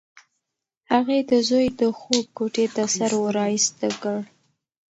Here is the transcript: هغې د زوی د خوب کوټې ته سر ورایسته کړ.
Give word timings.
هغې 0.91 1.19
د 1.29 1.31
زوی 1.49 1.67
د 1.81 1.81
خوب 1.99 2.25
کوټې 2.37 2.65
ته 2.75 2.83
سر 2.95 3.11
ورایسته 3.25 3.87
کړ. 4.01 4.19